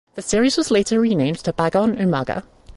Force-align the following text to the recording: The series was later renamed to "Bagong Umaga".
The 0.15 0.23
series 0.23 0.57
was 0.57 0.71
later 0.71 0.99
renamed 0.99 1.37
to 1.43 1.53
"Bagong 1.53 1.95
Umaga". 2.01 2.41